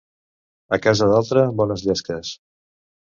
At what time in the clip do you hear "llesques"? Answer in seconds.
1.91-2.33